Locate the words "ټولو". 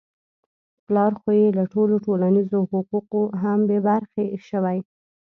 1.73-1.95